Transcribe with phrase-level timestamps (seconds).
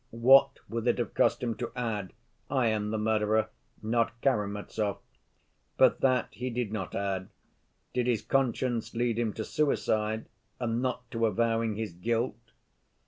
[0.09, 2.11] What would it have cost him to add:
[2.49, 3.49] 'I am the murderer,
[3.83, 4.97] not Karamazov'?
[5.77, 7.29] But that he did not add.
[7.93, 10.25] Did his conscience lead him to suicide
[10.59, 12.41] and not to avowing his guilt?